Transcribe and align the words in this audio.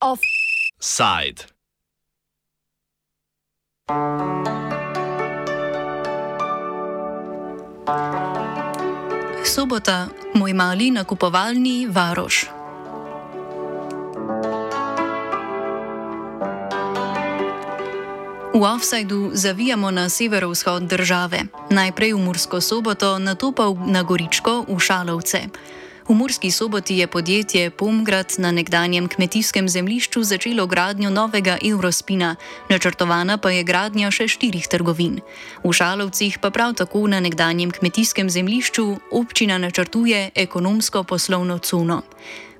Offside. 0.00 1.46
Sobota, 9.44 10.08
moj 10.34 10.52
mali 10.52 10.90
nakupovalni 10.90 11.86
varoš. 11.86 12.53
V 18.54 18.62
offsajdu 18.62 19.30
zavijamo 19.32 19.90
na 19.90 20.08
severovzhod 20.08 20.82
države, 20.82 21.40
najprej 21.70 22.14
v 22.14 22.18
Mursko 22.18 22.60
soboto, 22.60 23.18
nato 23.18 23.50
pa 23.52 23.74
na 23.86 24.02
Goričko 24.02 24.70
v 24.70 24.78
Šalovce. 24.78 25.50
V 26.08 26.14
Murski 26.14 26.50
soboti 26.50 26.98
je 26.98 27.06
podjetje 27.06 27.70
Pomgrad 27.70 28.34
na 28.38 28.52
nekdanjem 28.52 29.08
kmetijskem 29.08 29.68
zemljišču 29.68 30.22
začelo 30.22 30.66
gradnjo 30.66 31.10
novega 31.10 31.58
Eurospina, 31.64 32.36
načrtovana 32.70 33.38
pa 33.38 33.50
je 33.50 33.66
gradnja 33.66 34.10
še 34.10 34.28
štirih 34.28 34.68
trgovin. 34.70 35.18
V 35.64 35.72
Šalovcih 35.72 36.38
pa 36.38 36.50
prav 36.50 36.78
tako 36.78 37.08
na 37.10 37.20
nekdanjem 37.20 37.70
kmetijskem 37.70 38.30
zemljišču 38.30 38.96
občina 39.10 39.58
načrtuje 39.58 40.30
ekonomsko-poslovno 40.34 41.58
cuno. 41.58 42.02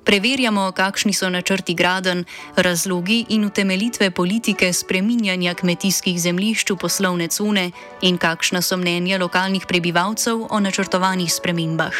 Preverjamo, 0.05 0.71
kakšni 0.71 1.13
so 1.13 1.29
načrti 1.29 1.73
graden, 1.73 2.25
razlogi 2.55 3.25
in 3.29 3.45
utemelitve 3.45 4.11
politike 4.11 4.73
spreminjanja 4.73 5.53
kmetijskih 5.53 6.21
zemljišč 6.21 6.71
v 6.71 6.77
poslovne 6.77 7.27
cune 7.27 7.71
in 8.01 8.17
kakšna 8.17 8.61
so 8.61 8.77
mnenja 8.77 9.17
lokalnih 9.17 9.65
prebivalcev 9.65 10.45
o 10.49 10.59
načrtovanih 10.59 11.33
spremembah. 11.33 11.93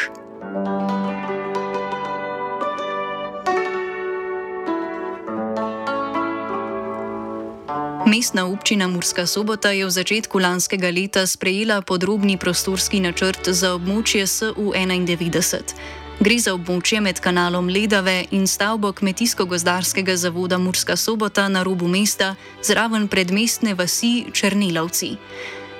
Mestna 8.06 8.46
občina 8.46 8.86
Murska 8.88 9.26
sobota 9.26 9.70
je 9.74 9.82
v 9.86 9.90
začetku 9.90 10.38
lanskega 10.38 10.94
leta 10.94 11.26
sprejela 11.26 11.82
podrobni 11.82 12.38
prostorski 12.38 13.00
načrt 13.00 13.50
za 13.50 13.74
območje 13.74 14.26
SU91. 14.26 16.05
Gre 16.16 16.38
za 16.40 16.54
območje 16.56 16.96
med 17.04 17.18
kanalom 17.20 17.66
Ledave 17.68 18.22
in 18.32 18.46
stavbo 18.48 18.88
Kmetijsko-gozdarskega 18.96 20.14
zavoda 20.16 20.56
Murska 20.58 20.96
sobota 20.96 21.44
na 21.52 21.60
robu 21.62 21.88
mesta, 21.92 22.30
zraven 22.64 23.04
predmestne 23.12 23.74
vasi 23.76 24.24
Črnilovci. 24.32 25.10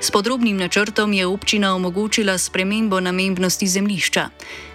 S 0.00 0.12
podrobnim 0.12 0.58
načrtom 0.60 1.14
je 1.16 1.26
občina 1.26 1.72
omogočila 1.74 2.36
spremembo 2.38 3.00
namembnosti 3.00 3.66
zemljišča. 3.66 4.28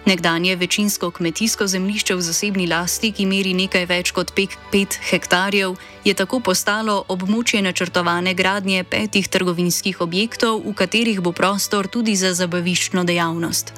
Nekdanje 0.06 0.56
večinsko 0.56 1.10
kmetijsko 1.10 1.66
zemljišče 1.66 2.14
v 2.14 2.20
zasebni 2.20 2.66
lasti, 2.66 3.12
ki 3.12 3.26
meri 3.26 3.54
nekaj 3.54 3.86
več 3.86 4.10
kot 4.10 4.34
5 4.34 4.98
hektarjev, 5.10 5.76
je 6.04 6.14
tako 6.14 6.40
postalo 6.40 7.04
območje 7.08 7.62
načrtovane 7.62 8.34
gradnje 8.34 8.82
petih 8.84 9.28
trgovinskih 9.28 10.00
objektov, 10.00 10.58
v 10.66 10.74
katerih 10.74 11.20
bo 11.20 11.32
prostor 11.32 11.86
tudi 11.86 12.16
za 12.16 12.34
zabaviščno 12.34 13.04
dejavnost. 13.04 13.72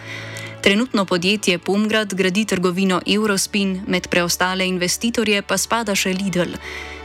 Trenutno 0.65 1.05
podjetje 1.05 1.59
Pomgrad 1.59 2.15
gradi 2.15 2.45
trgovino 2.45 3.01
Eurospin, 3.07 3.83
med 3.87 4.09
preostale 4.09 4.67
investitorje 4.67 5.43
pa 5.43 5.59
spada 5.59 5.93
še 5.95 6.15
Lidl. 6.17 6.57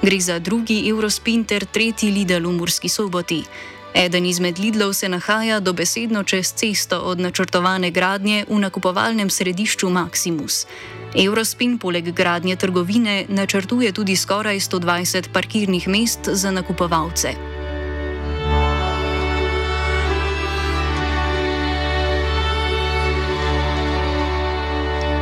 Gre 0.01 0.19
za 0.19 0.37
drugi 0.39 0.77
Eurospin 0.87 1.43
ter 1.43 1.65
tretji 1.65 2.07
Lidl 2.11 2.47
v 2.47 2.53
Murski 2.55 2.89
soboti. 2.89 3.41
Eden 3.93 4.25
izmed 4.25 4.59
Lidlov 4.59 4.93
se 4.93 5.09
nahaja 5.09 5.59
dobesedno 5.59 6.23
čez 6.23 6.53
cesto 6.55 7.01
od 7.03 7.19
načrtovane 7.19 7.91
gradnje 7.91 8.45
v 8.47 8.63
nakupovalnem 8.63 9.29
središču 9.29 9.89
Maximus. 9.89 10.63
Eurospin 11.15 11.77
poleg 11.77 12.15
gradnje 12.15 12.55
trgovine 12.55 13.25
načrtuje 13.27 13.91
tudi 13.91 14.15
skoraj 14.15 14.59
120 14.59 15.33
parkirnih 15.33 15.87
mest 15.87 16.31
za 16.31 16.51
nakupovalce. 16.51 17.58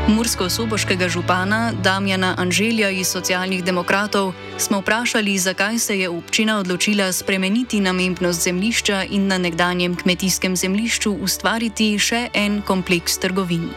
Mursko-soboškega 0.08 1.10
župana 1.10 1.74
Damjana 1.84 2.36
Anželja 2.38 2.90
iz 2.90 3.08
socialnih 3.12 3.64
demokratov 3.64 4.32
smo 4.58 4.80
vprašali, 4.80 5.38
zakaj 5.38 5.80
se 5.80 6.00
je 6.00 6.10
občina 6.10 6.60
odločila 6.60 7.12
spremeniti 7.12 7.80
namembnost 7.80 8.44
zemljišča 8.44 9.04
in 9.12 9.28
na 9.28 9.38
nekdanjem 9.38 9.96
kmetijskem 9.96 10.56
zemljišču 10.56 11.12
ustvariti 11.12 12.00
še 12.00 12.30
en 12.34 12.62
kompleks 12.62 13.20
trgovin. 13.20 13.68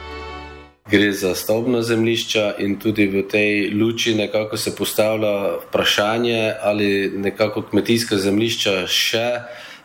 Gre 0.91 1.13
za 1.13 1.35
stavbno 1.35 1.83
zemljišče 1.83 2.45
in 2.59 2.79
tudi 2.79 3.07
v 3.07 3.27
tej 3.27 3.75
luči 3.75 4.15
nekako 4.15 4.57
se 4.57 4.77
postavlja 4.77 5.59
vprašanje, 5.67 6.55
ali 6.63 7.11
nekako 7.17 7.63
kmetijska 7.63 8.17
zemljišča 8.17 8.87
še 8.87 9.27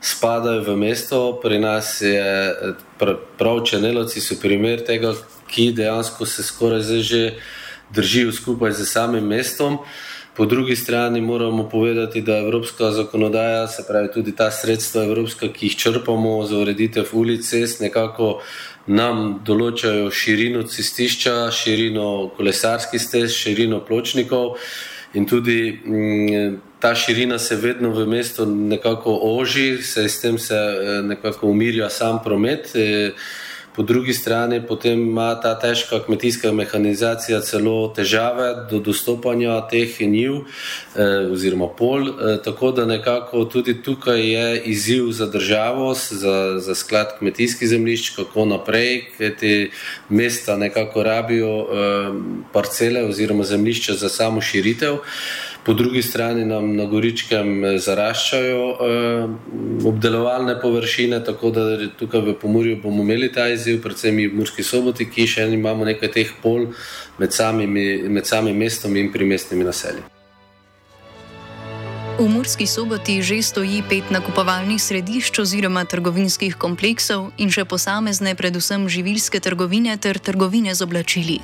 spadajo 0.01 0.61
v 0.61 0.78
mesto. 0.78 1.39
Pri 1.41 1.59
nas 1.59 2.01
je 2.01 2.53
prav 3.38 3.63
čeneloci 3.66 4.22
so 4.22 4.38
primer 4.41 4.85
tega, 4.85 5.13
ki 5.55 5.71
dejansko 5.71 6.25
se 6.25 6.43
skoraj 6.43 6.83
že 7.01 7.39
držijo 7.95 8.31
skupaj 8.31 8.71
z 8.71 8.85
samim 8.85 9.23
mestom. 9.23 9.77
Po 10.35 10.45
drugi 10.45 10.75
strani 10.75 11.21
moramo 11.21 11.69
povedati, 11.69 12.21
da 12.21 12.38
evropska 12.38 12.91
zakonodaja, 12.91 13.67
se 13.67 13.85
pravi 13.88 14.11
tudi 14.13 14.35
ta 14.35 14.51
sredstva 14.51 15.03
evropska, 15.03 15.47
ki 15.47 15.66
jih 15.66 15.77
črpamo 15.77 16.43
za 16.45 16.57
ureditev 16.57 17.05
ulic, 17.13 17.47
cest, 17.47 17.79
nekako 17.79 18.41
nam 18.88 19.39
določajo 19.47 20.11
širino 20.11 20.66
cestišča, 20.67 21.51
širino 21.55 22.33
kolesarskih 22.35 23.01
stez, 23.01 23.31
širino 23.31 23.79
pločnikov 23.87 24.57
in 25.16 25.23
tudi 25.25 25.79
m, 25.87 26.59
ta 26.83 26.91
širina 26.95 27.39
se 27.39 27.55
vedno 27.55 27.89
v 27.95 28.03
mestu 28.05 28.45
nekako 28.45 29.16
oži, 29.39 29.79
se 29.83 30.09
s 30.09 30.19
tem 30.22 30.37
se 30.37 30.55
eh, 30.55 31.01
nekako 31.01 31.47
umirja 31.47 31.89
sam 31.89 32.19
promet. 32.23 32.75
E, 32.75 33.13
po 33.75 33.83
drugi 33.83 34.13
strani 34.13 34.61
potem 34.67 34.99
ima 35.01 35.35
ta 35.41 35.59
težka 35.59 35.99
kmetijska 36.05 36.51
mehanizacija 36.51 37.41
celo 37.41 37.93
težave 37.95 38.67
do 38.69 38.79
dostopanja 38.79 39.61
teh 39.69 40.01
njiv 40.01 40.33
eh, 40.35 41.31
oziroma 41.31 41.67
pol, 41.67 42.07
eh, 42.07 42.37
tako 42.43 42.71
da 42.71 42.85
nekako 42.85 43.45
tudi 43.45 43.81
tukaj 43.83 44.21
je 44.31 44.61
izziv 44.63 45.11
za 45.11 45.25
državo, 45.25 45.93
za, 45.93 46.59
za 46.59 46.75
sklad 46.75 47.17
kmetijskih 47.19 47.69
zemljišč, 47.69 48.09
kako 48.15 48.45
naprej, 48.45 49.05
ker 49.17 49.35
te 49.39 49.69
mesta 50.09 50.57
nekako 50.57 51.03
rabijo 51.03 51.55
eh, 51.59 52.11
parcele 52.53 53.05
oziroma 53.05 53.43
zemljišča 53.43 53.93
za 53.93 54.09
samo 54.09 54.41
širitev. 54.41 54.93
Eh, 54.93 55.54
po 55.65 55.73
drugi 55.73 56.01
strani 56.01 56.45
nam 56.45 56.75
na 56.75 56.85
Goričkem 56.85 57.65
eh, 57.65 57.77
zaraščajo 57.81 58.65
eh, 58.71 59.87
obdelovalne 59.87 60.59
površine, 60.61 61.23
tako 61.25 61.49
da 61.51 61.65
tukaj 61.97 62.21
v 62.21 62.35
Pomorju 62.41 62.77
bomo 62.83 63.03
imeli 63.03 63.31
ta 63.33 63.47
izziv, 63.49 63.81
predvsem 63.81 64.19
v 64.21 64.33
Murski 64.37 64.63
soboti, 64.63 65.09
ki 65.09 65.25
še 65.27 65.47
imamo 65.57 65.85
nekaj 65.85 66.11
teh 66.13 66.33
pol 66.41 66.69
med, 67.17 67.33
samimi, 67.33 68.05
med 68.09 68.29
samim 68.29 68.57
mestom 68.57 68.95
in 68.95 69.09
primestnimi 69.11 69.65
naselji. 69.65 70.05
V 72.15 72.27
Murski 72.31 72.63
soboti 72.63 73.17
že 73.19 73.41
stoji 73.43 73.81
pet 73.89 74.13
nakupovalnih 74.13 74.79
središč 74.79 75.41
oziroma 75.41 75.83
trgovinskih 75.83 76.55
kompleksov 76.55 77.33
in 77.41 77.49
še 77.51 77.65
posamezne, 77.65 78.37
predvsem 78.37 78.85
živilske 78.87 79.41
trgovine 79.43 79.97
ter 79.97 80.21
trgovine 80.21 80.77
z 80.77 80.85
oblačili. 80.85 81.41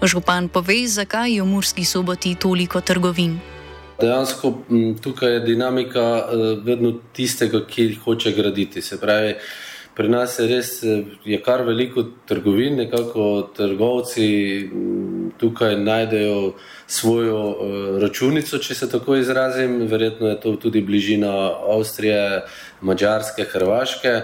Župan 0.00 0.48
pove, 0.48 0.78
zakaj 0.88 1.34
je 1.34 1.42
v 1.42 1.50
Murski 1.50 1.84
soboti 1.84 2.38
toliko 2.40 2.80
trgovin. 2.80 3.53
Dejansko 4.00 4.52
tukaj 5.02 5.32
je 5.32 5.40
dinamika 5.40 6.00
eh, 6.00 6.60
vedno 6.64 6.92
tistega, 7.12 7.60
ki 7.66 7.94
hoče 8.04 8.32
graditi. 8.32 8.82
Se 8.82 9.00
pravi, 9.00 9.34
pri 9.94 10.08
nas 10.08 10.38
je 10.38 10.46
res 10.50 10.82
eh, 10.82 11.04
je 11.24 11.38
kar 11.42 11.62
veliko 11.62 12.02
trgovin, 12.26 12.76
nekako 12.76 13.50
trgovci 13.56 14.26
tukaj 15.38 15.78
najdejo 15.78 16.54
svojo 16.86 17.38
eh, 17.50 18.00
računico, 18.02 18.58
če 18.58 18.74
se 18.74 18.90
tako 18.90 19.16
izrazim. 19.16 19.86
Verjetno 19.86 20.28
je 20.28 20.40
to 20.40 20.56
tudi 20.56 20.82
bližina 20.82 21.30
Avstrije, 21.70 22.42
Mačarske, 22.80 23.46
Hrvaške. 23.52 24.20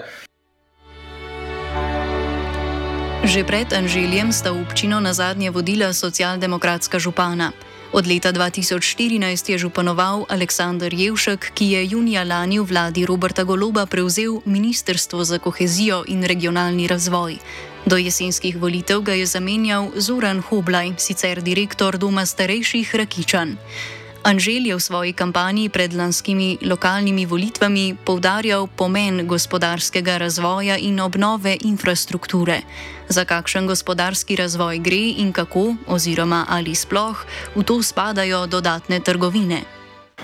Že 3.25 3.45
pred 3.47 3.73
Anželjem 3.73 4.33
sta 4.33 4.51
občino 4.51 4.99
na 5.01 5.13
zadnje 5.13 5.51
vodila 5.51 5.93
socialdemokratska 5.93 6.99
župana. 6.99 7.53
Od 7.93 8.07
leta 8.07 8.31
2014 8.31 9.51
je 9.51 9.59
županoval 9.59 10.23
Aleksandr 10.31 10.95
Jevšek, 10.95 11.51
ki 11.55 11.75
je 11.75 11.81
junija 11.91 12.23
lani 12.23 12.63
v 12.63 12.71
vladi 12.71 13.03
Roberta 13.03 13.43
Goloba 13.43 13.83
prevzel 13.87 14.39
Ministrstvo 14.47 15.25
za 15.25 15.39
kohezijo 15.43 16.05
in 16.07 16.23
regionalni 16.23 16.87
razvoj. 16.87 17.43
Do 17.87 17.99
jesenskih 17.99 18.55
volitev 18.63 19.03
ga 19.03 19.13
je 19.19 19.27
zamenjal 19.27 19.91
Zoran 19.99 20.39
Hoblaj, 20.39 21.03
sicer 21.03 21.43
direktor 21.43 21.99
Doma 21.99 22.27
starejših 22.27 22.95
Rakičan. 22.95 23.59
Anžel 24.21 24.69
je 24.69 24.77
v 24.77 24.83
svoji 24.85 25.13
kampanji 25.17 25.73
pred 25.73 25.97
lanskimi 25.97 26.61
lokalnimi 26.61 27.25
volitvami 27.25 27.97
poudarjal 28.05 28.69
pomen 28.69 29.25
gospodarskega 29.25 30.21
razvoja 30.21 30.77
in 30.77 31.01
obnove 31.01 31.57
infrastrukture. 31.65 32.61
Za 33.09 33.25
kakšen 33.25 33.65
gospodarski 33.65 34.37
razvoj 34.37 34.79
gre 34.85 35.17
in 35.25 35.33
kako, 35.33 35.75
oziroma 35.89 36.45
ali 36.53 36.77
sploh, 36.77 37.17
v 37.57 37.65
to 37.65 37.81
spadajo 37.81 38.45
dodatne 38.47 39.01
trgovine. 39.01 39.65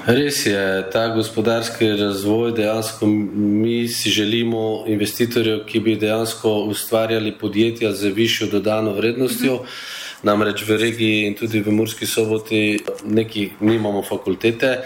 Res 0.04 0.44
je, 0.44 0.84
ta 0.92 1.08
gospodarski 1.16 1.88
razvoj 1.96 2.52
dejansko 2.52 3.06
mi 3.06 3.88
si 3.88 4.12
želimo 4.12 4.84
investitorjev, 4.86 5.64
ki 5.64 5.80
bi 5.80 5.96
dejansko 5.96 6.68
ustvarjali 6.68 7.32
podjetja 7.32 7.96
z 7.96 8.12
višjo 8.12 8.52
dodano 8.52 8.92
vrednostjo. 8.92 9.54
Mhm. 9.54 10.04
Namreč 10.26 10.64
v 10.66 10.76
regiji 10.80 11.26
in 11.30 11.38
tudi 11.38 11.62
v 11.62 11.72
Murski 11.72 12.06
soboti 12.06 12.80
neki 13.06 13.50
nimamo 13.60 14.02
fakultete, 14.02 14.78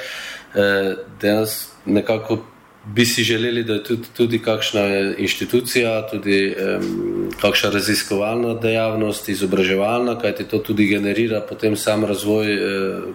eh, 0.55 0.95
dejansko 1.21 1.71
nekako 1.87 2.43
bi 2.85 3.05
si 3.07 3.23
želeli, 3.25 3.63
da 3.65 3.73
je 3.73 3.85
tudi, 3.85 4.09
tudi 4.17 4.39
kakšna 4.39 4.83
inštitucija, 5.19 6.09
tudi 6.11 6.55
um, 6.57 7.29
kakšna 7.41 7.71
raziskovalna 7.71 8.55
dejavnost, 8.55 9.29
izobraževalna, 9.29 10.17
kajti 10.19 10.49
to 10.49 10.59
tudi 10.59 10.87
generira 10.89 11.43
potem 11.49 11.77
sam 11.77 12.05
razvoj 12.05 12.55
uh, 12.55 12.63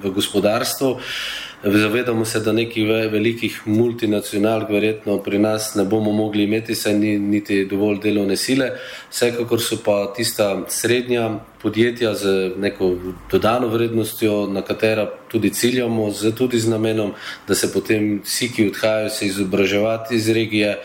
v 0.04 0.14
gospodarstvu. 0.14 0.92
Uh, 0.92 1.45
Zavedamo 1.64 2.26
se, 2.26 2.40
da 2.40 2.52
nekih 2.52 2.88
velikih 3.12 3.62
multinacionalk 3.66 4.70
verjetno 4.70 5.18
pri 5.24 5.40
nas 5.40 5.76
ne 5.76 5.86
bomo 5.86 6.12
mogli 6.12 6.44
imeti, 6.44 6.76
saj 6.76 6.94
ni 6.94 7.20
niti 7.20 7.66
dovolj 7.66 8.00
delovne 8.04 8.38
sile. 8.38 8.70
Vsekakor 9.12 9.62
so 9.62 9.78
pa 9.86 10.14
tista 10.16 10.66
srednja 10.70 11.30
podjetja 11.62 12.14
z 12.14 12.52
neko 12.58 12.92
dodano 13.32 13.68
vrednostjo, 13.68 14.48
na 14.48 14.62
katera 14.62 15.08
tudi 15.32 15.50
ciljamo, 15.50 16.12
z, 16.12 16.36
tudi 16.36 16.60
z 16.60 16.70
namenom, 16.70 17.14
da 17.48 17.56
se 17.56 17.74
potem 17.74 18.22
vsi, 18.26 18.52
ki 18.54 18.70
odhajajo 18.70 19.10
se 19.10 19.26
izobraževati 19.26 20.16
iz 20.16 20.30
regije, 20.30 20.78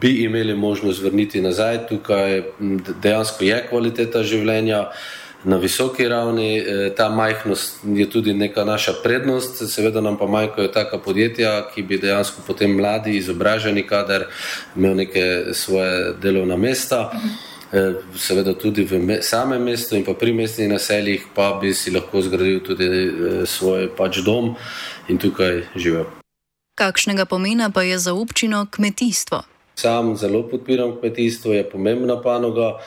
bi 0.00 0.24
imeli 0.24 0.54
možnost 0.54 1.02
vrniti 1.02 1.40
nazaj. 1.40 1.86
Tukaj 1.88 2.42
dejansko 3.02 3.44
je 3.44 3.66
kvaliteta 3.70 4.22
življenja 4.22 4.88
na 5.44 5.56
visoki 5.56 6.08
ravni. 6.08 6.58
Eh, 6.58 6.94
ta 6.96 7.08
majhnost 7.08 7.80
je 7.84 8.10
tudi 8.10 8.34
neka 8.34 8.64
naša 8.64 8.92
prednost, 9.02 9.62
seveda 9.70 10.00
nam 10.00 10.18
pa 10.18 10.26
manjkajo 10.26 10.68
taka 10.68 10.98
podjetja, 10.98 11.68
ki 11.74 11.82
bi 11.82 11.98
dejansko 11.98 12.42
potem 12.46 12.76
mladi, 12.76 13.16
izobraženi 13.16 13.86
kader 13.86 14.26
imel 14.76 14.96
neke 14.96 15.44
svoje 15.52 16.14
delovna 16.22 16.56
mesta. 16.56 17.10
Eh, 17.72 17.94
seveda 18.16 18.54
tudi 18.54 18.84
v 18.84 19.18
samem 19.22 19.62
mestu 19.62 19.96
in 19.96 20.04
pa 20.04 20.14
pri 20.14 20.32
mestnih 20.32 20.68
naseljih, 20.68 21.22
pa 21.34 21.58
bi 21.62 21.74
si 21.74 21.90
lahko 21.90 22.22
zgradil 22.22 22.60
tudi 22.62 22.86
eh, 22.86 23.46
svoj 23.46 23.88
pač 23.96 24.20
dom 24.22 24.54
in 25.08 25.18
tukaj 25.18 25.62
živel. 25.76 26.06
Kakšnega 26.78 27.24
pomena 27.24 27.70
pa 27.70 27.82
je 27.82 27.98
za 27.98 28.14
občino 28.14 28.66
kmetijstvo? 28.70 29.42
Sam 29.74 30.16
zelo 30.16 30.42
podpiram 30.48 30.94
kmetijstvo, 31.00 31.52
je 31.52 31.70
pomembna 31.70 32.22
panoga. 32.22 32.78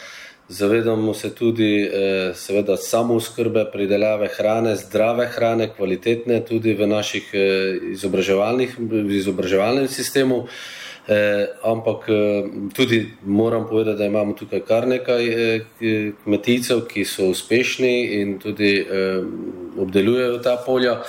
Zavedamo 0.49 1.13
se 1.13 1.35
tudi, 1.35 1.83
eh, 1.83 2.31
seveda, 2.33 2.77
samo 2.77 3.19
skrbe 3.19 3.65
pridelave 3.71 4.27
hrane, 4.27 4.75
zdrave 4.75 5.25
hrane, 5.27 5.67
kvalitetne, 5.75 6.39
tudi 6.45 6.73
v 6.73 6.87
naših 6.87 7.29
eh, 7.33 7.75
izobraževalnem 7.91 9.87
sistemu. 9.87 10.47
Eh, 11.07 11.47
ampak 11.63 12.05
tudi 12.75 13.11
moram 13.25 13.67
povedati, 13.67 13.97
da 13.97 14.05
imamo 14.05 14.33
tukaj 14.33 14.59
kar 14.59 14.87
nekaj 14.87 15.23
kmetijcev, 16.23 16.81
ki 16.87 17.05
so 17.05 17.29
uspešni 17.31 18.21
in 18.21 18.39
tudi 18.39 18.87
obdelujejo 19.77 20.37
ta 20.43 20.57
polja. 20.65 21.03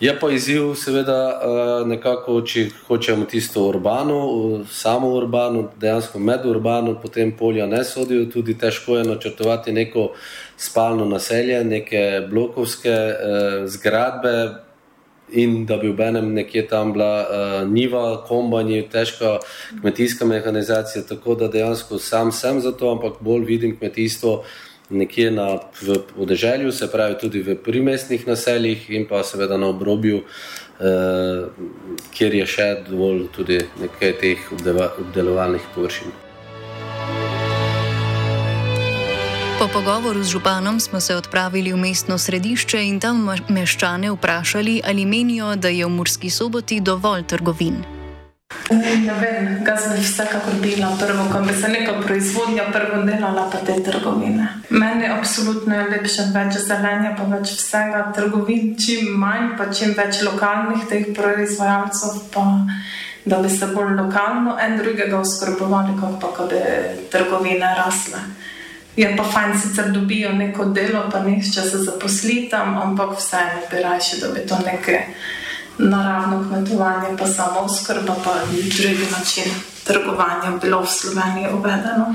Je 0.00 0.12
pa 0.20 0.30
izziv, 0.30 0.74
seveda, 0.80 1.16
eh, 1.28 1.86
nekako, 1.86 2.38
če 2.40 2.62
hočemo 2.86 3.26
tisto 3.28 3.66
urbano, 3.68 4.64
samo 4.72 5.10
urbano, 5.12 5.66
dejansko 5.76 6.18
med 6.18 6.46
urbano, 6.48 6.94
potem 7.02 7.34
polja 7.36 7.66
ne 7.66 7.82
sodijo, 7.84 8.24
tudi 8.32 8.56
težko 8.58 8.96
je 8.96 9.04
načrtovati 9.04 9.72
neko 9.72 10.12
spalno 10.56 11.04
naselje, 11.04 11.60
neke 11.64 12.26
blokovske 12.30 12.96
eh, 12.96 13.66
zgradbe. 13.66 14.34
In 15.30 15.66
da 15.66 15.76
bi 15.76 15.92
v 15.94 16.00
enem 16.02 16.32
nekje 16.34 16.64
tam 16.66 16.88
bila 16.92 17.22
uh, 17.22 17.68
niva, 17.70 18.24
kombanje, 18.26 18.80
težka 18.90 19.36
kmetijska 19.80 20.26
mehanizacija, 20.26 21.04
tako 21.06 21.36
da 21.38 21.48
dejansko 21.48 21.98
sam 22.02 22.32
sem 22.32 22.58
za 22.60 22.72
to, 22.72 22.90
ampak 22.90 23.20
bolj 23.22 23.44
vidim 23.46 23.76
kmetijstvo 23.78 24.32
uh, 24.32 24.46
nekje 24.90 25.30
na, 25.30 25.58
podeželju, 26.16 26.72
se 26.72 26.90
pravi 26.92 27.18
tudi 27.20 27.42
v 27.42 27.56
primestnih 27.56 28.26
naseljih 28.26 28.90
in 28.90 29.06
pa 29.08 29.22
seveda 29.22 29.56
na 29.56 29.66
obrobju, 29.66 30.22
eh, 30.80 31.44
kjer 32.14 32.34
je 32.34 32.46
še 32.46 32.68
dovolj 32.88 33.28
tudi 33.36 33.60
nekaj 33.80 34.18
teh 34.20 34.52
obdelovalnih 34.52 35.62
površin. 35.74 36.10
Po 39.60 39.68
pogovoru 39.68 40.22
z 40.22 40.28
županom 40.28 40.80
smo 40.80 41.00
se 41.00 41.16
odpravili 41.16 41.72
v 41.72 41.76
mestno 41.76 42.18
središče 42.18 42.80
in 42.80 43.00
tam 43.00 43.28
meščane 43.48 44.10
vprašali, 44.10 44.80
ali 44.84 45.04
menijo, 45.04 45.52
da 45.56 45.68
je 45.68 45.84
v 45.84 45.88
Murski 45.88 46.30
soboti 46.30 46.80
dovolj 46.80 47.26
trgovin. 47.28 47.99
Ne 48.70 49.14
vem, 49.18 49.46
kaj 49.66 49.78
sem 49.82 49.96
vsekakor 49.98 50.60
bila 50.62 50.92
prvo, 50.98 51.24
ko 51.32 51.40
bi 51.42 51.54
se 51.54 51.68
neka 51.68 51.96
proizvodnja 52.04 52.68
prvo 52.72 53.02
delala 53.02 53.48
pa 53.50 53.58
te 53.66 53.74
trgovine. 53.82 54.46
Meni 54.70 55.08
absolutno 55.10 55.74
je 55.74 55.88
lepše 55.90 56.28
več 56.34 56.60
zelenja, 56.62 57.16
pa 57.18 57.26
več 57.32 57.50
vsega 57.58 58.04
trgovin, 58.14 58.76
čim 58.78 59.10
manj, 59.18 59.56
pa 59.58 59.66
čim 59.74 59.96
več 59.98 60.22
lokalnih 60.22 60.86
teh 60.90 61.10
proizvajalcev, 61.16 62.22
pa 62.30 62.46
da 63.24 63.42
bi 63.42 63.50
se 63.50 63.66
bolj 63.74 63.96
lokalno 63.98 64.54
en 64.62 64.78
drugega 64.78 65.18
oskrbovali, 65.18 65.98
kot 65.98 66.22
pa, 66.22 66.30
da 66.38 66.46
bi 66.54 67.10
trgovine 67.10 67.74
rasle. 67.82 68.22
Je 68.96 69.10
pa 69.16 69.26
fajn, 69.34 69.58
sicer 69.58 69.90
dobijo 69.90 70.30
neko 70.32 70.70
delo, 70.76 71.08
pa 71.10 71.24
nihče 71.26 71.66
se 71.66 71.82
zaposli 71.82 72.46
tam, 72.50 72.78
ampak 72.78 73.18
vseeno 73.18 73.66
bi 73.70 73.82
raje, 73.82 74.22
da 74.22 74.30
bi 74.34 74.46
to 74.46 74.62
nekaj 74.62 75.04
naravno 75.88 76.44
kmetovanje, 76.48 77.16
pa 77.18 77.26
samo 77.26 77.68
skrba, 77.68 78.16
pa 78.24 78.34
drugi 78.50 79.06
način 79.10 79.52
trgovanja 79.84 80.58
bilo 80.62 80.82
v 80.82 80.86
Sloveniji 80.86 81.52
uvedeno. 81.52 82.14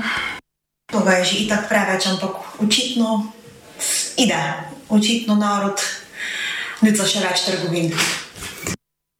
To 0.92 1.10
je 1.10 1.24
že 1.24 1.36
itak 1.38 1.68
preveč, 1.68 2.06
ampak 2.06 2.30
očitno 2.62 3.32
ide, 4.16 4.38
očitno 4.88 5.34
narod 5.34 5.80
neca 6.80 7.02
še 7.06 7.20
več 7.20 7.42
trgovin. 7.46 7.90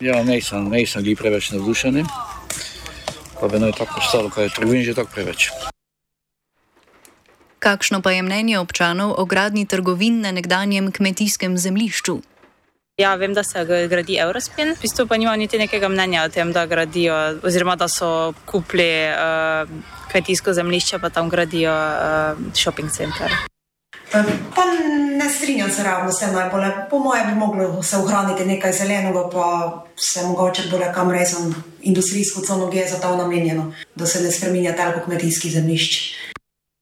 Ja, 0.00 0.22
nisem, 0.22 0.70
nisem 0.70 1.02
bil 1.02 1.16
preveč 1.16 1.50
navdušen, 1.50 2.04
pa 3.40 3.46
vedno 3.46 3.66
je 3.66 3.78
tako 3.78 3.98
postalo, 3.98 4.30
kaj 4.30 4.44
je 4.44 4.54
trgovin 4.60 4.84
že 4.84 4.94
tako 4.94 5.10
preveč. 5.10 5.50
Kakšno 7.58 7.98
pa 7.98 8.12
je 8.14 8.22
mnenje 8.22 8.60
občanov 8.60 9.16
o 9.18 9.24
gradni 9.26 9.66
trgovin 9.66 10.20
na 10.20 10.30
nekdanjem 10.30 10.92
kmetijskem 10.92 11.58
zemljišču? 11.58 12.35
Ja, 12.96 13.14
vem, 13.14 13.34
da 13.34 13.42
se 13.44 13.60
gradi 13.88 14.16
Eurospin, 14.16 14.70
v 14.72 14.80
bistvu 14.80 15.04
pa 15.06 15.18
nima 15.20 15.34
niti 15.36 15.58
nekega 15.60 15.88
mnenja 15.92 16.22
o 16.24 16.30
tem, 16.32 16.48
da 16.52 16.62
gradijo, 16.66 17.14
oziroma 17.44 17.74
da 17.76 17.90
so 17.92 18.32
kupili 18.48 18.88
uh, 19.12 19.68
kmetijsko 20.08 20.54
zemljišče, 20.56 20.98
pa 20.98 21.10
tam 21.12 21.28
gradijo 21.28 21.74
uh, 21.76 22.40
shopping 22.54 22.88
center. 22.90 23.34
Pa 24.54 24.64
ne 25.18 25.28
strinjam 25.28 25.70
se 25.70 25.82
ravno 25.82 26.12
s 26.12 26.22
tem 26.24 26.32
najbolje. 26.32 26.72
Po 26.90 26.98
mojem 26.98 27.26
bi 27.26 27.34
moglo 27.34 27.82
se 27.82 27.96
ohraniti 27.96 28.44
nekaj 28.44 28.72
zelenega, 28.72 29.28
pa 29.32 29.84
se 29.96 30.24
mogoče 30.24 30.62
bolje 30.70 30.88
kam 30.94 31.10
rezan 31.10 31.54
industrijsko 31.82 32.40
cono, 32.40 32.70
ki 32.70 32.78
je 32.78 32.88
za 32.88 33.00
to 33.00 33.16
namenjeno, 33.16 33.72
da 33.94 34.06
se 34.06 34.22
ne 34.22 34.32
spreminja 34.32 34.76
tako 34.76 35.04
kmetijski 35.04 35.50
zemljišč. 35.50 36.16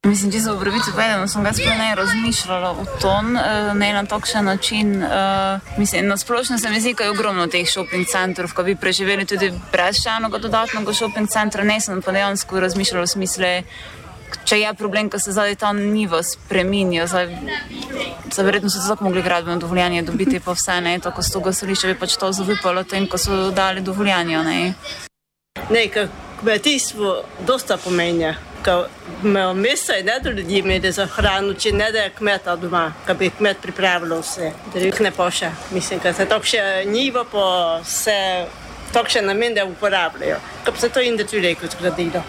Mislim, 0.05 0.29
če 0.33 0.41
se 0.45 0.53
pravici 0.61 0.93
povedano, 0.93 1.25
sem 1.33 1.47
jaz 1.49 1.59
prej 1.63 1.79
ne 1.79 1.95
razmišljala 1.97 2.73
v 2.77 2.83
ton, 3.01 3.37
eh, 3.41 3.71
ne 3.75 3.89
na 3.97 4.03
takšen 4.05 4.45
način. 4.45 5.03
Uh, 5.03 5.79
mislim, 5.79 6.09
na 6.09 6.17
splošno 6.17 6.59
se 6.59 6.69
mi 6.69 6.81
zdi, 6.81 6.95
da 6.99 7.05
je 7.05 7.11
ogromno 7.11 7.47
teh 7.47 7.65
shopping 7.71 8.07
centrov, 8.07 8.53
ko 8.53 8.63
bi 8.63 8.77
preživeli 8.77 9.25
tudi 9.25 9.49
brez 9.73 10.03
še 10.03 10.13
enega 10.19 10.39
dodatnega 10.39 10.93
shopping 10.93 11.29
centra. 11.29 11.65
Ne 11.65 11.81
sem 11.81 12.03
pa 12.03 12.13
dejansko 12.13 12.61
razmišljala 12.61 13.05
v 13.05 13.13
smislu, 13.15 13.53
če 14.45 14.61
je 14.61 14.75
problem, 14.75 15.09
ko 15.09 15.19
se 15.19 15.33
zdaj 15.33 15.57
ta 15.57 15.73
nivo 15.73 16.23
spreminja. 16.23 17.07
Zavedno 17.09 18.69
so 18.69 18.85
tako 18.89 19.09
mogli 19.09 19.23
gradbeno 19.23 19.57
dovoljenje 19.57 20.03
dobiti, 20.03 20.41
pa 20.41 20.53
vse 20.53 20.81
ne, 20.85 20.99
tako 21.01 21.23
s 21.23 21.33
toga 21.33 21.53
središča 21.53 21.95
bi 21.95 22.01
pač 22.05 22.21
to 22.21 22.33
zavipalo 22.33 22.85
tem, 22.85 23.09
ko 23.09 23.19
so 23.19 23.51
dali 23.51 23.81
dovoljenje. 23.81 24.43
Ne, 24.45 24.75
ne 25.71 25.89
kmetijstvo 26.43 27.23
dosta 27.47 27.81
pomenja 27.81 28.37
mesto 29.55 29.93
in 29.93 30.07
ne 30.07 30.21
da 30.21 30.31
ljudi 30.31 30.59
imeli 30.59 30.93
za 30.93 31.07
hrano, 31.07 31.55
če 31.55 31.73
ne 31.73 31.93
da 31.93 31.99
je 31.99 32.11
kmeta 32.11 32.57
doma, 32.57 32.93
da 33.07 33.15
bi 33.15 33.31
kmet 33.31 33.61
pripravljal 33.63 34.21
vse, 34.21 34.53
da 34.73 34.81
jih 34.81 35.01
ne 35.01 35.11
poša. 35.11 35.51
Mislim, 35.71 36.01
da 36.03 36.13
se 36.13 36.29
to 36.29 36.41
še 36.43 36.85
njivo 36.87 37.25
po 37.25 37.45
vse, 37.83 38.47
to 38.93 39.05
še 39.09 39.23
namen, 39.23 39.55
da 39.55 39.65
uporabljajo. 39.65 40.41
Ko 40.65 40.77
se 40.79 40.89
to 40.89 41.01
in 41.01 41.17
da 41.17 41.25
tudi 41.25 41.47
reko 41.49 41.67
zgradilo. 41.67 42.25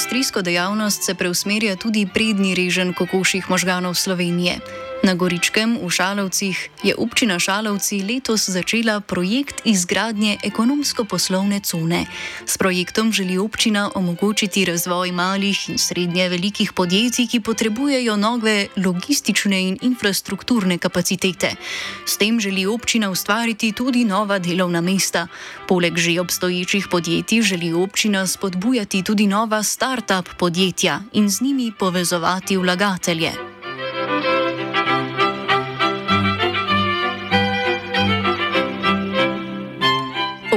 industrijsko 0.00 0.42
dejavnost 0.42 1.02
se 1.02 1.14
preusmerja 1.14 1.76
tudi 1.76 2.06
prednji 2.14 2.54
režen 2.54 2.94
kokoših 2.94 3.50
možganov 3.50 3.94
Slovenije. 3.94 4.60
Na 5.00 5.16
Goričkem 5.16 5.80
v 5.80 5.88
Šalovcih 5.88 6.84
je 6.84 6.92
občina 6.92 7.40
Šalovci 7.40 8.04
letos 8.04 8.52
začela 8.52 9.00
projekt 9.00 9.64
izgradnje 9.64 10.36
ekonomsko-poslovne 10.44 11.60
cone. 11.64 12.04
S 12.44 12.60
projektom 12.60 13.08
želi 13.12 13.38
občina 13.38 13.88
omogočiti 13.94 14.64
razvoj 14.64 15.12
malih 15.12 15.56
in 15.72 15.78
srednje 15.78 16.28
velikih 16.28 16.72
podjetij, 16.72 17.26
ki 17.32 17.40
potrebujejo 17.40 18.16
nove 18.16 18.68
logistične 18.76 19.60
in 19.68 19.78
infrastrukturne 19.80 20.76
kapacitete. 20.78 21.56
S 22.04 22.20
tem 22.20 22.40
želi 22.40 22.66
občina 22.66 23.10
ustvariti 23.10 23.72
tudi 23.72 24.04
nova 24.04 24.38
delovna 24.38 24.80
mesta. 24.80 25.26
Poleg 25.68 25.96
že 25.96 26.20
obstoječih 26.20 26.88
podjetij 26.90 27.42
želi 27.42 27.72
občina 27.72 28.26
spodbujati 28.26 29.02
tudi 29.02 29.26
nova 29.26 29.62
start-up 29.62 30.28
podjetja 30.38 31.00
in 31.12 31.30
z 31.30 31.40
njimi 31.40 31.72
povezovati 31.78 32.56
vlagatelje. 32.56 33.59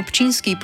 Občinski 0.03 0.55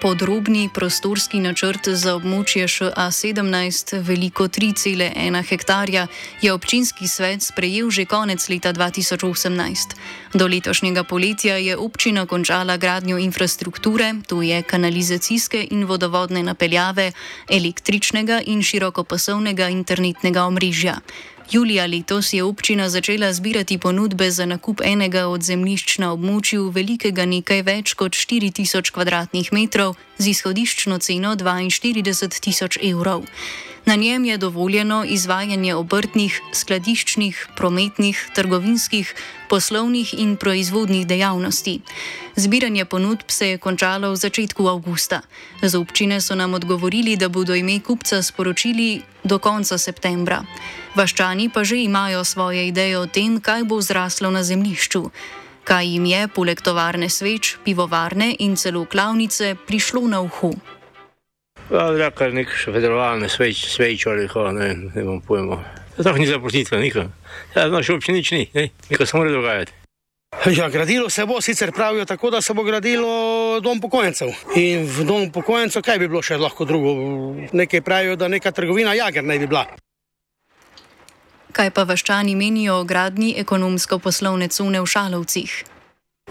podrobni 0.00 0.70
prostorski 0.74 1.38
načrt 1.38 1.86
za 1.88 2.16
območje 2.18 2.64
ŠA17, 2.66 3.92
veliko 4.02 4.48
3,1 4.50 5.38
hektarja, 5.46 6.06
je 6.42 6.50
občinski 6.52 7.06
svet 7.08 7.46
sprejel 7.46 7.92
že 7.94 8.08
konec 8.10 8.42
leta 8.50 8.72
2018. 8.74 9.94
Do 10.34 10.50
letošnjega 10.50 11.04
poletja 11.06 11.62
je 11.62 11.76
občina 11.76 12.26
končala 12.26 12.76
gradnjo 12.76 13.22
infrastrukture, 13.22 14.14
to 14.26 14.42
je 14.42 14.62
kanalizacijske 14.62 15.68
in 15.70 15.86
vodovodne 15.86 16.42
napeljave, 16.42 17.12
električnega 17.46 18.42
in 18.50 18.66
širokopasovnega 18.66 19.68
internetnega 19.68 20.42
omrežja. 20.42 20.98
Julija 21.50 21.86
letos 21.86 22.32
je 22.32 22.42
občina 22.42 22.90
začela 22.90 23.32
zbirati 23.32 23.78
ponudbe 23.78 24.30
za 24.30 24.46
nakup 24.46 24.80
enega 24.84 25.26
od 25.26 25.42
zemljišč 25.42 25.98
na 25.98 26.12
območju 26.12 26.68
velikega 26.68 27.24
nekaj 27.24 27.62
več 27.62 27.94
kot 27.94 28.12
4000 28.12 28.92
km2 28.92 29.94
z 30.18 30.28
izhodiščno 30.28 30.98
ceno 30.98 31.32
42 31.36 32.40
tisoč 32.40 32.78
evrov. 32.82 33.24
Na 33.86 33.94
njem 33.94 34.24
je 34.24 34.36
dovoljeno 34.36 35.04
izvajanje 35.04 35.74
obrtnih, 35.74 36.40
skladiščnih, 36.52 37.46
prometnih, 37.56 38.30
trgovinskih, 38.34 39.14
poslovnih 39.48 40.14
in 40.18 40.36
proizvodnih 40.36 41.06
dejavnosti. 41.06 41.80
Zbiranje 42.36 42.84
ponudb 42.84 43.28
se 43.28 43.48
je 43.48 43.58
končalo 43.58 44.10
v 44.10 44.16
začetku 44.16 44.68
avgusta. 44.68 45.20
Z 45.62 45.74
občine 45.74 46.20
so 46.20 46.34
nam 46.34 46.54
odgovorili, 46.54 47.16
da 47.16 47.28
bodo 47.28 47.54
ime 47.54 47.80
kupca 47.80 48.22
sporočili 48.22 49.02
do 49.24 49.38
konca 49.38 49.78
septembra. 49.78 50.42
Vaščani 50.94 51.48
pa 51.48 51.64
že 51.64 51.82
imajo 51.82 52.24
svoje 52.24 52.68
ideje 52.68 52.98
o 52.98 53.06
tem, 53.06 53.40
kaj 53.40 53.64
bo 53.64 53.80
zraslo 53.80 54.30
na 54.30 54.42
zemljišču. 54.42 55.10
Kaj 55.64 55.86
jim 55.86 56.04
je, 56.04 56.28
poleg 56.28 56.60
tovarne 56.64 57.08
sveč, 57.12 57.56
pivovarne 57.64 58.32
in 58.38 58.56
celo 58.56 58.84
klavnice, 58.84 59.54
prišlo 59.66 60.08
na 60.08 60.20
uho. 60.20 60.77
Ja, 61.68 62.08
kar 62.16 62.32
nek 62.32 62.48
še 62.56 62.72
federalne 62.72 63.28
sveč, 63.28 63.66
sveč 63.68 64.06
ali 64.08 64.24
kako, 64.28 64.52
ne, 64.56 64.70
ne 64.94 65.04
bom 65.04 65.20
pojmo. 65.20 65.60
To 65.98 66.12
ni 66.16 66.26
zaposlitva, 66.26 66.78
nikaj. 66.80 67.10
Ja, 67.56 67.68
znaš, 67.68 67.90
uopće 67.90 68.12
nič 68.12 68.30
ni, 68.30 68.46
ne, 68.54 68.68
nekaj 68.90 69.06
se 69.06 69.16
mora 69.16 69.30
dogajati. 69.30 69.72
Ja, 70.56 70.68
gradilo 70.68 71.10
se 71.10 71.26
bo, 71.26 71.40
sicer 71.40 71.72
pravijo 71.72 72.04
tako, 72.04 72.30
da 72.30 72.40
se 72.40 72.54
bo 72.54 72.62
gradilo 72.62 73.60
dom 73.60 73.80
pokojnicev. 73.80 74.28
In 74.56 74.86
v 74.86 75.04
domu 75.04 75.32
pokojnicev, 75.32 75.82
kaj 75.82 75.98
bi 75.98 76.08
bilo 76.08 76.22
še 76.22 76.36
lahko 76.36 76.64
drugo? 76.64 76.94
Nekaj 77.52 77.80
pravijo, 77.80 78.16
da 78.16 78.28
neka 78.28 78.52
trgovina 78.52 78.94
jager 78.94 79.24
naj 79.24 79.38
bi 79.38 79.46
bila. 79.46 79.66
Kaj 81.52 81.72
pa 81.74 81.84
vaščani 81.88 82.36
menijo 82.36 82.80
o 82.80 82.84
gradni 82.84 83.34
ekonomsko-poslovne 83.40 84.48
cune 84.48 84.80
v 84.80 84.86
Šalovcih? 84.86 85.64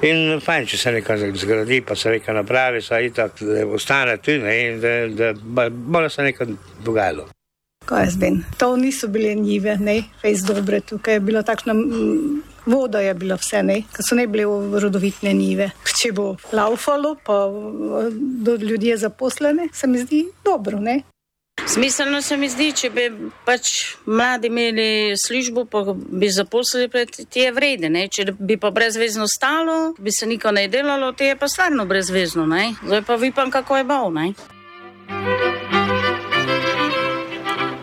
In 0.05 0.37
fajn, 0.43 0.67
če 0.69 0.77
se 0.77 0.91
nekaj 0.93 1.23
zgradi, 1.41 1.79
pa 1.81 1.95
se 1.97 2.11
nekaj 2.13 2.35
napravi, 2.37 2.83
saj 2.85 3.07
itak 3.09 3.41
ostane 3.73 4.19
tu 4.21 4.35
in 4.35 4.77
da, 4.81 4.91
da, 5.09 5.31
da 5.33 5.69
bo 5.73 6.03
se 6.09 6.27
nekaj 6.27 6.53
dogajalo. 6.85 7.25
Kaj 7.87 8.03
jaz 8.03 8.17
vem, 8.21 8.41
to 8.59 8.75
niso 8.77 9.07
bile 9.07 9.33
njive, 9.35 9.77
ne, 9.79 10.01
fejs 10.21 10.43
dobre, 10.45 10.81
tukaj 10.85 11.17
je 11.17 11.23
bilo 11.23 11.41
takšno, 11.43 11.73
voda 12.65 12.99
je 13.01 13.13
bila 13.13 13.37
vse, 13.39 13.63
ne, 13.63 13.77
ker 13.93 14.05
so 14.05 14.15
ne 14.19 14.27
bile 14.27 14.45
rodovitne 14.83 15.33
njive. 15.33 15.71
Če 15.97 16.11
bo 16.13 16.33
laufalo, 16.53 17.15
pa 17.25 17.45
do 18.43 18.55
ljudje 18.61 18.97
zaposlene, 19.01 19.69
se 19.73 19.87
mi 19.87 20.03
zdi 20.03 20.25
dobro, 20.45 20.81
ne. 20.83 20.99
Smiselno 21.67 22.21
se 22.21 22.37
mi 22.37 22.47
zdi, 22.49 22.69
če 22.71 22.89
bi 22.95 23.05
pač 23.45 23.69
mladi 24.05 24.47
imeli 24.47 25.17
službo, 25.19 25.65
pa 25.67 25.81
bi 25.93 26.29
zaposlili 26.31 26.87
pred 26.87 27.11
te 27.11 27.49
vredne. 27.51 28.05
Če 28.07 28.31
bi 28.39 28.55
pa 28.57 28.71
brezvezno 28.71 29.27
stalo, 29.27 29.93
bi 29.99 30.11
se 30.15 30.25
niko 30.25 30.51
ne 30.55 30.67
delalo, 30.71 31.11
te 31.11 31.27
je 31.27 31.35
pa 31.35 31.49
stvarno 31.51 31.85
brezvezno. 31.85 32.45
Ne? 32.47 32.69
Zdaj 32.85 33.03
pa 33.07 33.19
vipam, 33.19 33.51
kako 33.51 33.77
je 33.77 33.83
bal. 33.83 34.13
Ne? 34.15 34.31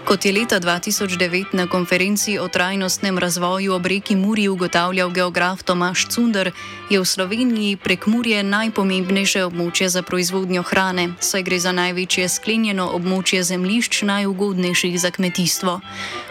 Kot 0.05 0.25
je 0.25 0.33
leta 0.33 0.61
2009 0.61 1.57
na 1.57 1.67
konferenci 1.67 2.39
o 2.39 2.49
trajnostnem 2.49 3.19
razvoju 3.19 3.73
ob 3.75 3.87
reki 3.87 4.17
Muri 4.17 4.49
ugotavljal 4.49 5.11
geograf 5.11 5.63
Tomaš 5.63 6.09
Cunder, 6.09 6.53
je 6.91 7.01
v 7.01 7.05
Sloveniji 7.05 7.77
prek 7.77 8.07
Murje 8.07 8.43
najpomembnejše 8.43 9.45
območje 9.49 9.89
za 9.89 10.03
proizvodnjo 10.03 10.63
hrane, 10.63 11.09
saj 11.21 11.43
gre 11.43 11.59
za 11.59 11.73
največje 11.73 12.29
sklenjeno 12.29 12.91
območje 12.93 13.43
zemljišč 13.43 14.03
najugodnejših 14.03 15.01
za 15.01 15.11
kmetijstvo. 15.11 15.81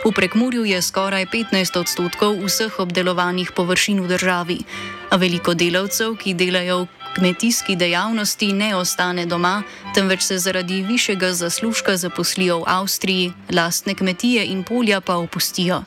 V 0.06 0.12
prekmurju 0.12 0.65
je 0.70 0.82
skoraj 0.82 1.25
15 1.25 1.80
odstotkov 1.80 2.46
vseh 2.46 2.80
obdelovanih 2.80 3.51
površin 3.58 4.06
v 4.06 4.08
državi, 4.08 4.60
a 5.10 5.18
veliko 5.18 5.58
delavcev, 5.58 6.13
ki 6.22 6.38
delajo 6.38 6.86
v 6.86 7.02
kmetijski 7.15 7.75
dejavnosti 7.75 8.53
ne 8.53 8.75
ostane 8.75 9.25
doma, 9.25 9.63
temveč 9.96 10.22
se 10.22 10.38
zaradi 10.38 10.82
višjega 10.82 11.34
zaslužka 11.34 11.98
zaposlijo 11.98 12.60
v 12.60 12.63
Avstriji, 12.67 13.34
lastne 13.51 13.96
kmetije 13.96 14.46
in 14.46 14.63
polja 14.63 15.01
pa 15.01 15.15
opustijo. 15.15 15.84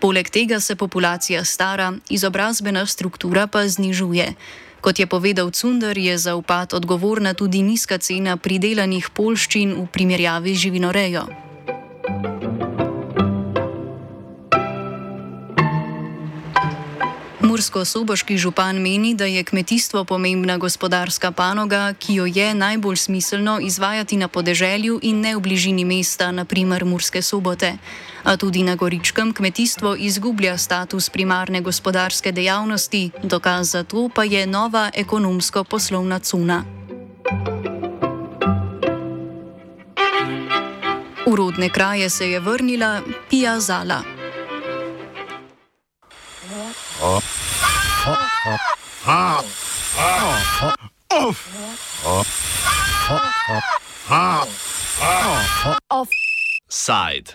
Poleg 0.00 0.30
tega 0.30 0.60
se 0.60 0.76
populacija 0.76 1.44
stara, 1.44 1.92
izobrazbena 2.08 2.86
struktura 2.86 3.46
pa 3.46 3.68
znižuje. 3.68 4.34
Kot 4.80 4.98
je 4.98 5.06
povedal 5.06 5.50
Cunder, 5.50 5.98
je 5.98 6.18
za 6.18 6.34
upad 6.34 6.74
odgovorna 6.74 7.34
tudi 7.34 7.62
nizka 7.62 7.98
cena 7.98 8.36
pridelanih 8.36 9.08
polščin 9.10 9.72
v 9.72 9.86
primerjavi 9.86 10.54
z 10.54 10.58
živinorejo. 10.58 11.43
Mursko-soboški 17.64 18.36
župan 18.36 18.76
meni, 18.76 19.14
da 19.14 19.24
je 19.24 19.44
kmetijstvo 19.44 20.04
pomembna 20.04 20.58
gospodarska 20.58 21.30
panoga, 21.32 21.94
ki 21.98 22.14
jo 22.14 22.26
je 22.26 22.54
najbolj 22.54 22.96
smiselno 22.96 23.58
izvajati 23.60 24.16
na 24.16 24.28
podeželju 24.28 24.98
in 25.02 25.20
ne 25.20 25.32
v 25.36 25.40
bližini 25.40 25.84
mesta, 25.84 26.28
naprimer 26.32 26.84
Murske 26.84 27.22
sobote. 27.22 27.72
A 28.24 28.36
tudi 28.36 28.62
na 28.62 28.74
Goričkem 28.74 29.32
kmetijstvo 29.32 29.96
izgublja 29.96 30.58
status 30.58 31.08
primarne 31.08 31.60
gospodarske 31.60 32.32
dejavnosti, 32.32 33.10
dokaz 33.22 33.70
za 33.70 33.82
to 33.82 34.10
pa 34.14 34.24
je 34.24 34.46
nova 34.46 34.90
ekonomsko-poslovna 34.94 36.18
cuna. 36.18 36.64
V 41.26 41.34
rodne 41.34 41.68
kraje 41.68 42.10
se 42.10 42.30
je 42.30 42.40
vrnila 42.40 43.00
Pija 43.30 43.60
Zala. 43.60 44.02
Oh. 47.02 47.43
Offside. 55.90 57.34